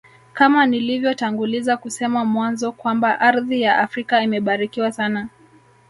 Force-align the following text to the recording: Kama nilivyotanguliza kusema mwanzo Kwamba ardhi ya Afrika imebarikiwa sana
Kama 0.33 0.65
nilivyotanguliza 0.65 1.77
kusema 1.77 2.25
mwanzo 2.25 2.71
Kwamba 2.71 3.19
ardhi 3.19 3.61
ya 3.61 3.77
Afrika 3.79 4.23
imebarikiwa 4.23 4.91
sana 4.91 5.27